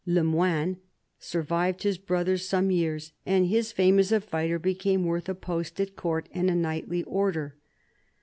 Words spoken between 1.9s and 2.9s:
brother some